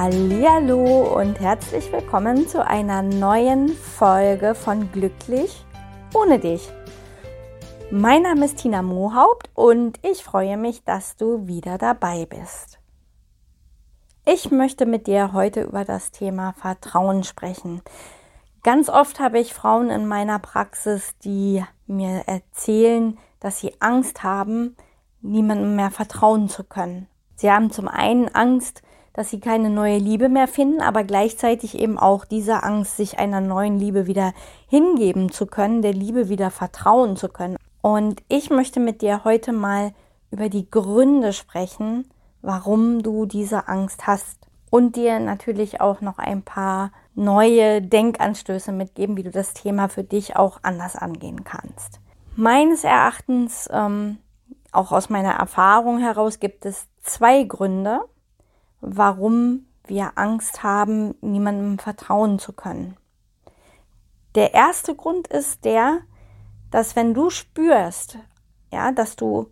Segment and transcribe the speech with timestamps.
[0.00, 5.64] Hallo und herzlich willkommen zu einer neuen Folge von Glücklich
[6.14, 6.70] ohne dich.
[7.90, 12.78] Mein Name ist Tina Mohaupt und ich freue mich, dass du wieder dabei bist.
[14.24, 17.82] Ich möchte mit dir heute über das Thema Vertrauen sprechen.
[18.62, 24.76] Ganz oft habe ich Frauen in meiner Praxis, die mir erzählen, dass sie Angst haben,
[25.22, 27.08] niemandem mehr vertrauen zu können.
[27.34, 28.82] Sie haben zum einen Angst,
[29.18, 33.40] dass sie keine neue Liebe mehr finden, aber gleichzeitig eben auch diese Angst, sich einer
[33.40, 34.32] neuen Liebe wieder
[34.68, 37.56] hingeben zu können, der Liebe wieder vertrauen zu können.
[37.82, 39.92] Und ich möchte mit dir heute mal
[40.30, 42.08] über die Gründe sprechen,
[42.42, 44.38] warum du diese Angst hast
[44.70, 50.04] und dir natürlich auch noch ein paar neue Denkanstöße mitgeben, wie du das Thema für
[50.04, 51.98] dich auch anders angehen kannst.
[52.36, 54.18] Meines Erachtens, ähm,
[54.70, 58.02] auch aus meiner Erfahrung heraus, gibt es zwei Gründe,
[58.80, 62.96] warum wir Angst haben, niemandem vertrauen zu können.
[64.34, 66.00] Der erste Grund ist der,
[66.70, 68.18] dass wenn du spürst,
[68.70, 69.50] ja, dass du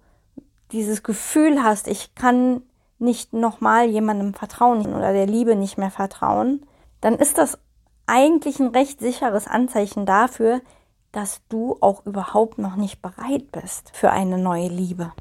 [0.72, 2.62] dieses Gefühl hast, ich kann
[2.98, 6.64] nicht nochmal jemandem vertrauen oder der Liebe nicht mehr vertrauen,
[7.00, 7.58] dann ist das
[8.06, 10.60] eigentlich ein recht sicheres Anzeichen dafür,
[11.12, 15.12] dass du auch überhaupt noch nicht bereit bist für eine neue Liebe.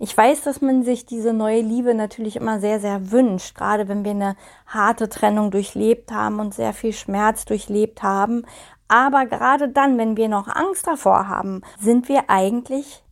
[0.00, 4.04] Ich weiß, dass man sich diese neue Liebe natürlich immer sehr, sehr wünscht, gerade wenn
[4.04, 8.44] wir eine harte Trennung durchlebt haben und sehr viel Schmerz durchlebt haben.
[8.86, 13.02] Aber gerade dann, wenn wir noch Angst davor haben, sind wir eigentlich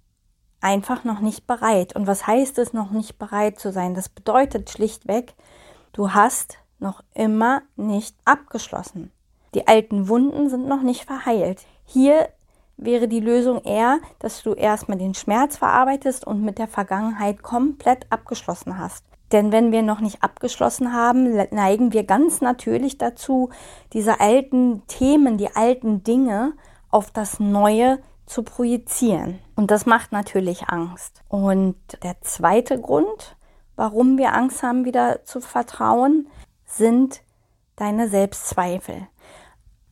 [0.61, 1.95] einfach noch nicht bereit.
[1.97, 3.95] Und was heißt es, noch nicht bereit zu sein?
[3.95, 5.35] Das bedeutet schlichtweg,
[5.93, 9.11] du hast noch immer nicht abgeschlossen.
[9.55, 11.65] Die alten Wunden sind noch nicht verheilt.
[11.85, 12.29] Hier
[12.77, 18.07] wäre die Lösung eher, dass du erstmal den Schmerz verarbeitest und mit der Vergangenheit komplett
[18.11, 19.05] abgeschlossen hast.
[19.33, 23.51] Denn wenn wir noch nicht abgeschlossen haben, neigen wir ganz natürlich dazu,
[23.93, 26.53] diese alten Themen, die alten Dinge
[26.91, 29.39] auf das Neue zu projizieren.
[29.57, 31.23] Und das macht natürlich Angst.
[31.29, 33.37] Und der zweite Grund,
[33.75, 36.29] warum wir Angst haben, wieder zu vertrauen,
[36.65, 37.23] sind
[37.75, 39.09] deine Selbstzweifel.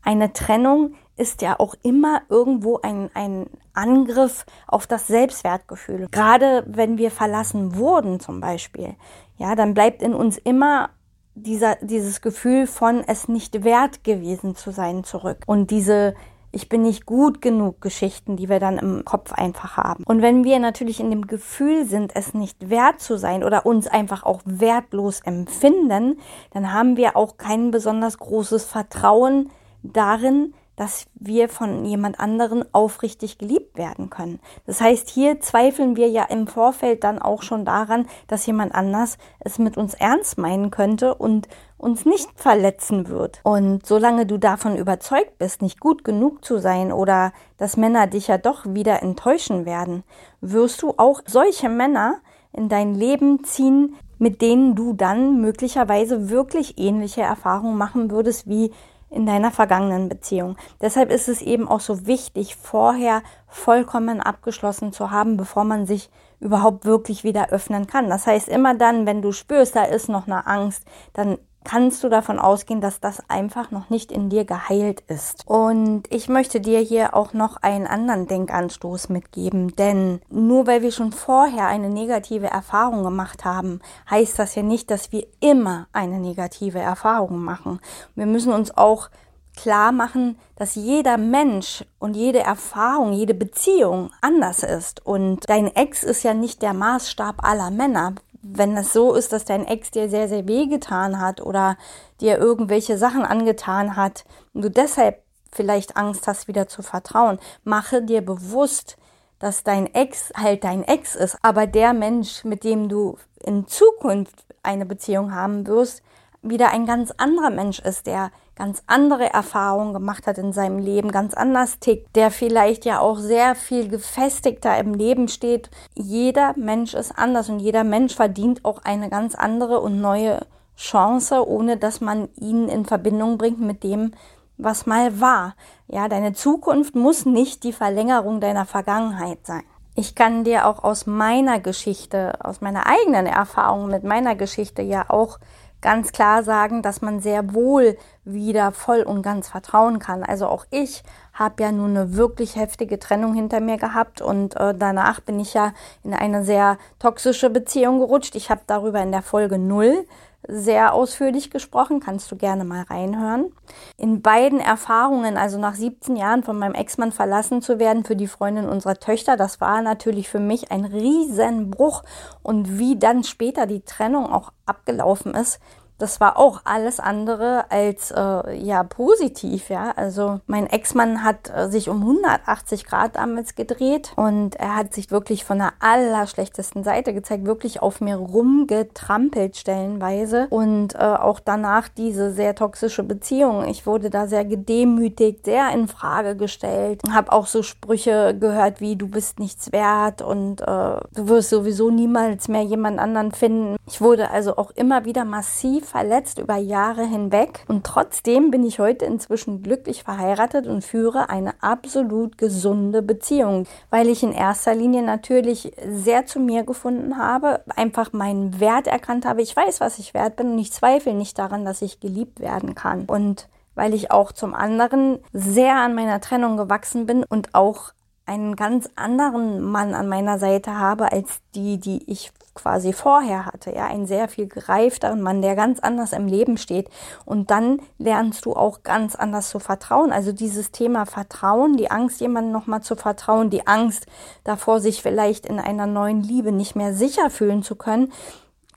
[0.03, 6.09] Eine Trennung ist ja auch immer irgendwo ein, ein Angriff auf das Selbstwertgefühl.
[6.11, 8.95] Gerade wenn wir verlassen wurden zum Beispiel,
[9.39, 10.91] ja, dann bleibt in uns immer
[11.35, 15.39] dieser, dieses Gefühl von es nicht wert gewesen zu sein zurück.
[15.47, 16.15] Und diese
[16.55, 20.05] ich bin nicht gut genug Geschichten, die wir dann im Kopf einfach haben.
[20.05, 23.89] Und wenn wir natürlich in dem Gefühl sind, es nicht wert zu sein oder uns
[23.89, 26.19] einfach auch wertlos empfinden,
[26.53, 29.51] dann haben wir auch kein besonders großes Vertrauen
[29.83, 34.41] darin, dass wir von jemand anderen aufrichtig geliebt werden können.
[34.67, 39.19] Das heißt, hier zweifeln wir ja im Vorfeld dann auch schon daran, dass jemand anders
[39.41, 41.49] es mit uns ernst meinen könnte und
[41.79, 43.41] uns nicht verletzen wird.
[43.43, 48.29] Und solange du davon überzeugt bist, nicht gut genug zu sein oder dass Männer dich
[48.29, 50.03] ja doch wieder enttäuschen werden,
[50.41, 52.17] wirst du auch solche Männer
[52.53, 58.73] in dein Leben ziehen, mit denen du dann möglicherweise wirklich ähnliche Erfahrungen machen würdest wie
[59.15, 60.57] in deiner vergangenen Beziehung.
[60.81, 66.11] Deshalb ist es eben auch so wichtig, vorher vollkommen abgeschlossen zu haben, bevor man sich
[66.41, 68.09] überhaupt wirklich wieder öffnen kann.
[68.09, 72.09] Das heißt, immer dann, wenn du spürst, da ist noch eine Angst, dann kannst du
[72.09, 75.43] davon ausgehen, dass das einfach noch nicht in dir geheilt ist.
[75.47, 80.93] Und ich möchte dir hier auch noch einen anderen Denkanstoß mitgeben, denn nur weil wir
[80.93, 83.81] schon vorher eine negative Erfahrung gemacht haben,
[84.11, 87.81] heißt das ja nicht, dass wir immer eine negative Erfahrung machen.
[88.15, 89.09] Wir müssen uns auch
[89.57, 95.05] klar machen, dass jeder Mensch und jede Erfahrung, jede Beziehung anders ist.
[95.07, 99.45] Und dein Ex ist ja nicht der Maßstab aller Männer wenn es so ist, dass
[99.45, 101.77] dein Ex dir sehr, sehr weh getan hat oder
[102.21, 108.03] dir irgendwelche Sachen angetan hat und du deshalb vielleicht Angst hast, wieder zu vertrauen, mache
[108.03, 108.97] dir bewusst,
[109.39, 114.45] dass dein Ex halt dein Ex ist, aber der Mensch, mit dem du in Zukunft
[114.63, 116.03] eine Beziehung haben wirst,
[116.43, 121.11] wieder ein ganz anderer Mensch ist, der ganz andere Erfahrungen gemacht hat in seinem Leben,
[121.11, 125.71] ganz anders tickt, der vielleicht ja auch sehr viel gefestigter im Leben steht.
[125.95, 130.41] Jeder Mensch ist anders und jeder Mensch verdient auch eine ganz andere und neue
[130.77, 134.13] Chance, ohne dass man ihn in Verbindung bringt mit dem,
[134.57, 135.55] was mal war.
[135.89, 139.65] Ja, deine Zukunft muss nicht die Verlängerung deiner Vergangenheit sein.
[139.97, 145.09] Ich kann dir auch aus meiner Geschichte, aus meiner eigenen Erfahrung mit meiner Geschichte ja
[145.09, 145.39] auch
[145.85, 150.25] ganz klar sagen, dass man sehr wohl wieder voll und ganz vertrauen kann.
[150.25, 151.03] Also auch ich
[151.35, 155.53] habe ja nun eine wirklich heftige Trennung hinter mir gehabt und äh, danach bin ich
[155.53, 158.35] ja in eine sehr toxische Beziehung gerutscht.
[158.35, 160.07] Ich habe darüber in der Folge null
[160.49, 163.53] sehr ausführlich gesprochen, kannst du gerne mal reinhören.
[163.97, 168.27] In beiden Erfahrungen, also nach 17 Jahren von meinem Ex-Mann verlassen zu werden für die
[168.27, 172.03] Freundin unserer Töchter, das war natürlich für mich ein Riesenbruch.
[172.43, 175.61] Und wie dann später die Trennung auch abgelaufen ist,
[176.05, 179.91] das war auch alles andere als äh, ja positiv, ja.
[179.97, 185.11] Also mein Ex-Mann hat äh, sich um 180 Grad damals gedreht und er hat sich
[185.11, 191.89] wirklich von der allerschlechtesten Seite gezeigt, wirklich auf mir rumgetrampelt stellenweise und äh, auch danach
[191.89, 193.67] diese sehr toxische Beziehung.
[193.67, 198.97] Ich wurde da sehr gedemütigt, sehr in Frage gestellt, habe auch so Sprüche gehört wie
[198.97, 203.77] du bist nichts wert und äh, du wirst sowieso niemals mehr jemand anderen finden.
[203.87, 208.81] Ich wurde also auch immer wieder massiv verletzt über Jahre hinweg und trotzdem bin ich
[208.81, 215.03] heute inzwischen glücklich verheiratet und führe eine absolut gesunde Beziehung, weil ich in erster Linie
[215.03, 219.41] natürlich sehr zu mir gefunden habe, einfach meinen Wert erkannt habe.
[219.41, 222.75] Ich weiß, was ich wert bin und ich zweifle nicht daran, dass ich geliebt werden
[222.75, 223.05] kann.
[223.05, 227.93] Und weil ich auch zum anderen sehr an meiner Trennung gewachsen bin und auch
[228.27, 233.75] einen ganz anderen Mann an meiner Seite habe als die, die ich quasi vorher hatte.
[233.75, 236.89] Ja, einen sehr viel gereifteren Mann, der ganz anders im Leben steht.
[237.25, 240.13] Und dann lernst du auch ganz anders zu vertrauen.
[240.13, 244.07] Also dieses Thema Vertrauen, die Angst, jemandem nochmal zu vertrauen, die Angst
[244.45, 248.13] davor, sich vielleicht in einer neuen Liebe nicht mehr sicher fühlen zu können,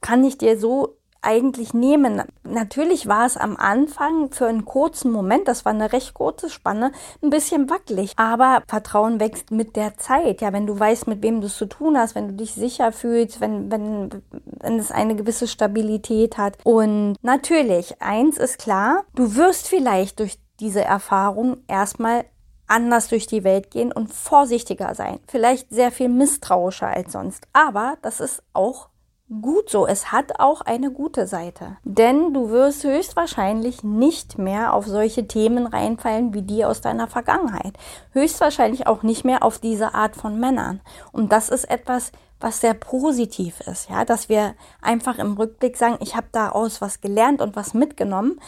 [0.02, 2.24] kann ich dir so eigentlich nehmen.
[2.44, 6.92] Natürlich war es am Anfang für einen kurzen Moment, das war eine recht kurze Spanne,
[7.22, 8.14] ein bisschen wackelig.
[8.16, 10.42] Aber Vertrauen wächst mit der Zeit.
[10.42, 12.92] Ja, wenn du weißt, mit wem du es zu tun hast, wenn du dich sicher
[12.92, 16.58] fühlst, wenn, wenn, wenn es eine gewisse Stabilität hat.
[16.64, 22.26] Und natürlich, eins ist klar, du wirst vielleicht durch diese Erfahrung erstmal
[22.68, 25.20] anders durch die Welt gehen und vorsichtiger sein.
[25.28, 27.48] Vielleicht sehr viel misstrauischer als sonst.
[27.54, 28.90] Aber das ist auch
[29.30, 29.88] gut so.
[29.88, 31.78] Es hat auch eine gute Seite.
[31.84, 37.74] Denn du wirst höchstwahrscheinlich nicht mehr auf solche Themen reinfallen wie die aus deiner Vergangenheit.
[38.12, 40.82] Höchstwahrscheinlich auch nicht mehr auf diese Art von Männern.
[41.12, 45.98] Und das ist etwas, was sehr positiv ist, ja, dass wir einfach im Rückblick sagen,
[46.02, 48.40] ich habe daraus was gelernt und was mitgenommen,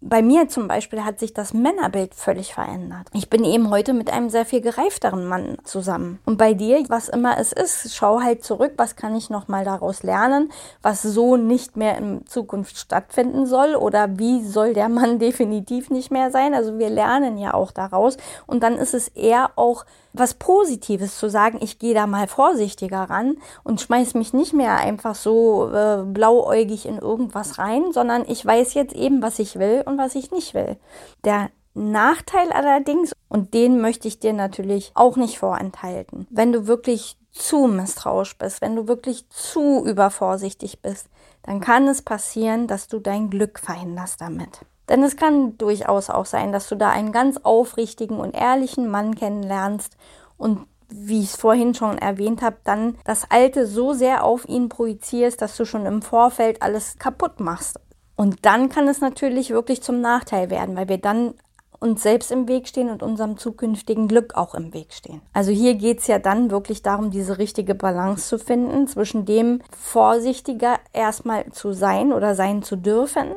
[0.00, 3.06] bei mir zum Beispiel hat sich das Männerbild völlig verändert.
[3.12, 6.18] Ich bin eben heute mit einem sehr viel gereifteren Mann zusammen.
[6.24, 10.02] Und bei dir, was immer es ist, schau halt zurück, was kann ich nochmal daraus
[10.02, 10.50] lernen,
[10.82, 16.10] was so nicht mehr in Zukunft stattfinden soll oder wie soll der Mann definitiv nicht
[16.10, 16.54] mehr sein.
[16.54, 18.16] Also wir lernen ja auch daraus.
[18.46, 23.02] Und dann ist es eher auch was Positives zu sagen, ich gehe da mal vorsichtiger
[23.02, 28.44] ran und schmeiß mich nicht mehr einfach so äh, blauäugig in irgendwas rein, sondern ich
[28.44, 30.76] weiß jetzt eben, was ich will und was ich nicht will.
[31.24, 37.16] Der Nachteil allerdings, und den möchte ich dir natürlich auch nicht vorenthalten, wenn du wirklich
[37.30, 41.08] zu misstrauisch bist, wenn du wirklich zu übervorsichtig bist,
[41.42, 44.60] dann kann es passieren, dass du dein Glück verhinderst damit.
[44.90, 49.14] Denn es kann durchaus auch sein, dass du da einen ganz aufrichtigen und ehrlichen Mann
[49.14, 49.96] kennenlernst
[50.36, 54.68] und wie ich es vorhin schon erwähnt habe, dann das Alte so sehr auf ihn
[54.68, 57.78] projizierst, dass du schon im Vorfeld alles kaputt machst.
[58.16, 61.34] Und dann kann es natürlich wirklich zum Nachteil werden, weil wir dann
[61.78, 65.22] uns selbst im Weg stehen und unserem zukünftigen Glück auch im Weg stehen.
[65.32, 69.62] Also hier geht es ja dann wirklich darum, diese richtige Balance zu finden zwischen dem
[69.78, 73.28] vorsichtiger erstmal zu sein oder sein zu dürfen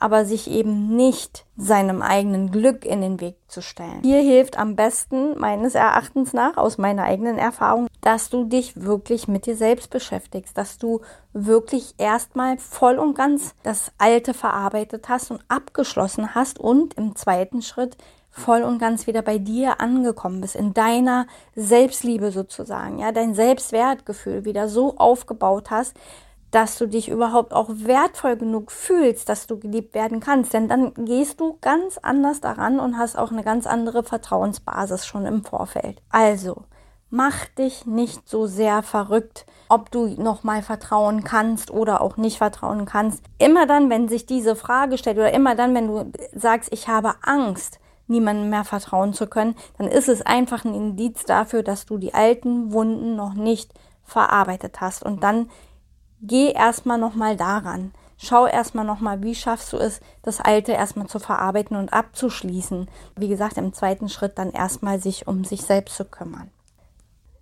[0.00, 4.00] aber sich eben nicht seinem eigenen Glück in den Weg zu stellen.
[4.02, 9.28] Hier hilft am besten meines Erachtens nach, aus meiner eigenen Erfahrung, dass du dich wirklich
[9.28, 11.02] mit dir selbst beschäftigst, dass du
[11.34, 17.60] wirklich erstmal voll und ganz das Alte verarbeitet hast und abgeschlossen hast und im zweiten
[17.60, 17.96] Schritt
[18.30, 21.26] voll und ganz wieder bei dir angekommen bist, in deiner
[21.56, 25.94] Selbstliebe sozusagen, ja, dein Selbstwertgefühl wieder so aufgebaut hast,
[26.50, 30.52] dass du dich überhaupt auch wertvoll genug fühlst, dass du geliebt werden kannst.
[30.52, 35.26] Denn dann gehst du ganz anders daran und hast auch eine ganz andere Vertrauensbasis schon
[35.26, 36.02] im Vorfeld.
[36.10, 36.64] Also,
[37.10, 42.84] mach dich nicht so sehr verrückt, ob du nochmal vertrauen kannst oder auch nicht vertrauen
[42.84, 43.22] kannst.
[43.38, 47.14] Immer dann, wenn sich diese Frage stellt oder immer dann, wenn du sagst, ich habe
[47.22, 47.78] Angst,
[48.08, 52.12] niemandem mehr vertrauen zu können, dann ist es einfach ein Indiz dafür, dass du die
[52.12, 55.48] alten Wunden noch nicht verarbeitet hast und dann
[56.22, 57.92] geh erstmal nochmal daran.
[58.22, 62.88] schau erstmal nochmal, wie schaffst du es, das Alte erstmal zu verarbeiten und abzuschließen.
[63.16, 66.50] Wie gesagt, im zweiten Schritt dann erstmal sich um sich selbst zu kümmern.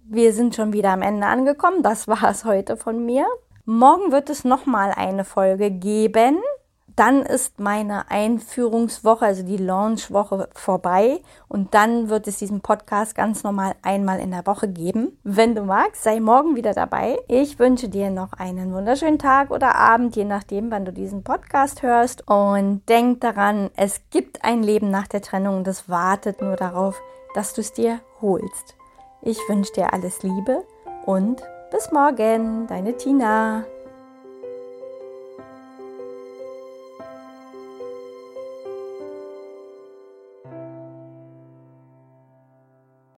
[0.05, 1.83] Wir sind schon wieder am Ende angekommen.
[1.83, 3.27] Das war es heute von mir.
[3.65, 6.39] Morgen wird es nochmal eine Folge geben.
[6.99, 13.45] Dann ist meine Einführungswoche, also die Launchwoche vorbei und dann wird es diesen Podcast ganz
[13.45, 15.17] normal einmal in der Woche geben.
[15.23, 17.21] Wenn du magst, sei morgen wieder dabei.
[17.29, 21.85] Ich wünsche dir noch einen wunderschönen Tag oder Abend, je nachdem, wann du diesen Podcast
[21.85, 22.27] hörst.
[22.27, 27.01] Und denk daran, es gibt ein Leben nach der Trennung und das wartet nur darauf,
[27.33, 28.75] dass du es dir holst.
[29.23, 30.65] Ich wünsche dir alles Liebe
[31.07, 33.67] und bis morgen, deine Tina.